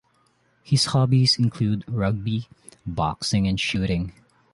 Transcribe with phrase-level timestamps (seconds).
[0.63, 2.47] His hobbies include rugby,
[2.87, 4.13] boxing, and shooting.